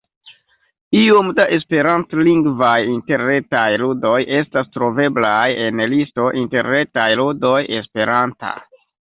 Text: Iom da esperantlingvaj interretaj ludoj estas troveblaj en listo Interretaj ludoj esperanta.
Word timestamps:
Iom 0.99 1.27
da 1.39 1.43
esperantlingvaj 1.57 2.79
interretaj 2.93 3.67
ludoj 3.83 4.15
estas 4.39 4.73
troveblaj 4.79 5.45
en 5.67 5.85
listo 5.95 6.29
Interretaj 6.45 7.09
ludoj 7.23 7.57
esperanta. 7.83 8.57